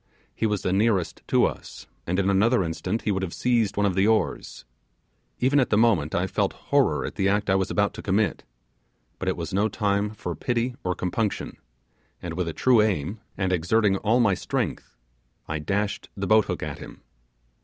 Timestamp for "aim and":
12.81-13.53